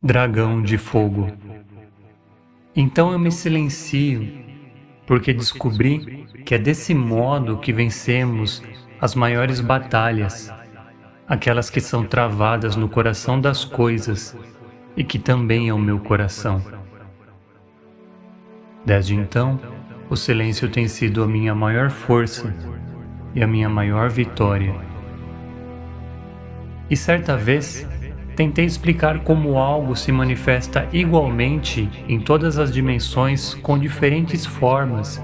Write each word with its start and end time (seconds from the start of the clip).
Dragão 0.00 0.62
de 0.62 0.78
fogo. 0.78 1.28
Então 2.74 3.10
eu 3.10 3.18
me 3.18 3.32
silencio, 3.32 4.28
porque 5.04 5.32
descobri 5.32 6.24
que 6.46 6.54
é 6.54 6.58
desse 6.58 6.94
modo 6.94 7.58
que 7.58 7.72
vencemos 7.72 8.62
as 9.00 9.16
maiores 9.16 9.60
batalhas, 9.60 10.52
aquelas 11.26 11.68
que 11.68 11.80
são 11.80 12.04
travadas 12.04 12.76
no 12.76 12.88
coração 12.88 13.40
das 13.40 13.64
coisas 13.64 14.36
e 14.96 15.02
que 15.02 15.18
também 15.18 15.68
é 15.68 15.74
o 15.74 15.78
meu 15.78 15.98
coração. 15.98 16.62
Desde 18.86 19.16
então, 19.16 19.58
o 20.08 20.14
silêncio 20.14 20.68
tem 20.68 20.86
sido 20.86 21.24
a 21.24 21.26
minha 21.26 21.56
maior 21.56 21.90
força 21.90 22.54
e 23.34 23.42
a 23.42 23.48
minha 23.48 23.68
maior 23.68 24.08
vitória. 24.08 24.76
E 26.88 26.96
certa 26.96 27.36
vez, 27.36 27.84
tentei 28.38 28.66
explicar 28.66 29.18
como 29.24 29.58
algo 29.58 29.96
se 29.96 30.12
manifesta 30.12 30.88
igualmente 30.92 31.90
em 32.08 32.20
todas 32.20 32.56
as 32.56 32.72
dimensões 32.72 33.52
com 33.54 33.76
diferentes 33.76 34.46
formas, 34.46 35.20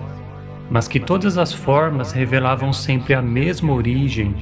mas 0.68 0.88
que 0.88 0.98
todas 0.98 1.38
as 1.38 1.52
formas 1.52 2.10
revelavam 2.10 2.72
sempre 2.72 3.14
a 3.14 3.22
mesma 3.22 3.72
origem. 3.72 4.34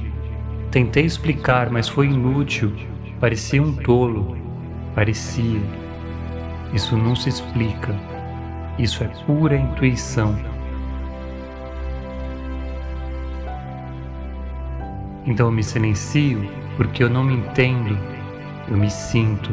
Tentei 0.71 1.05
explicar, 1.05 1.69
mas 1.69 1.87
foi 1.87 2.07
inútil, 2.07 2.73
parecia 3.19 3.61
um 3.61 3.75
tolo, 3.75 4.35
parecia. 4.95 5.61
Isso 6.73 6.97
não 6.97 7.15
se 7.15 7.29
explica. 7.29 7.95
Isso 8.79 9.03
é 9.03 9.07
pura 9.27 9.55
intuição. 9.55 10.35
Então 15.27 15.45
eu 15.45 15.51
me 15.51 15.63
silencio 15.63 16.49
porque 16.75 17.03
eu 17.03 17.09
não 17.11 17.23
me 17.23 17.35
entendo, 17.35 17.95
eu 18.73 18.77
me 18.79 18.89
sinto. 18.89 19.51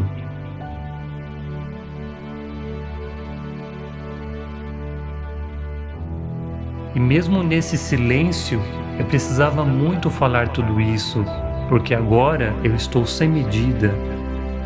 E 6.94 6.98
mesmo 6.98 7.42
nesse 7.42 7.76
silêncio, 7.76 8.60
eu 8.98 9.04
precisava 9.04 9.62
muito 9.64 10.08
falar 10.10 10.48
tudo 10.48 10.80
isso, 10.80 11.22
porque 11.68 11.94
agora 11.94 12.54
eu 12.64 12.74
estou 12.74 13.04
sem 13.04 13.28
medida. 13.28 13.94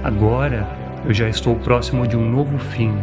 Agora 0.05 0.67
eu 1.05 1.13
já 1.13 1.29
estou 1.29 1.57
próximo 1.57 2.07
de 2.07 2.17
um 2.17 2.31
novo 2.31 2.57
fim. 2.57 2.95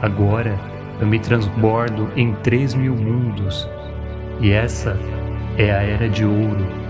Agora 0.00 0.58
eu 1.00 1.06
me 1.06 1.18
transbordo 1.18 2.08
em 2.16 2.32
três 2.36 2.74
mil 2.74 2.96
mundos. 2.96 3.68
E 4.40 4.50
essa 4.50 4.98
é 5.58 5.70
a 5.70 5.82
Era 5.82 6.08
de 6.08 6.24
Ouro. 6.24 6.81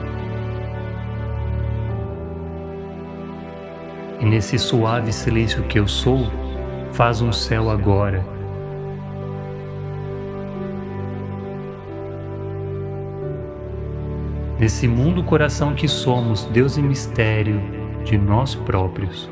E 4.23 4.25
nesse 4.25 4.57
suave 4.57 5.13
silêncio 5.13 5.65
que 5.65 5.81
eu 5.81 5.89
sou, 5.89 6.31
faz 6.93 7.21
um 7.21 7.33
céu 7.33 7.69
agora. 7.69 8.25
Nesse 14.61 14.87
mundo 14.87 15.25
coração 15.25 15.75
que 15.75 15.89
somos, 15.89 16.45
Deus 16.45 16.77
e 16.77 16.83
mistério 16.83 17.61
de 18.05 18.17
nós 18.17 18.55
próprios. 18.55 19.29